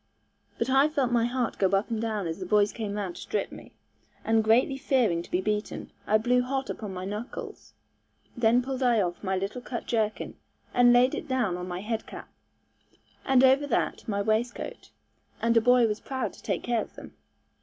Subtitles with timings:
[0.57, 3.21] But I felt my heart go up and down as the boys came round to
[3.21, 3.71] strip me;
[4.25, 7.75] and greatly fearing to be beaten, I blew hot upon my knuckles.
[8.35, 10.37] Then pulled I off my little cut jerkin,
[10.73, 12.29] and laid it down on my head cap,
[13.25, 14.89] and over that my waistcoat,
[15.39, 17.15] and a boy was proud to take care of them.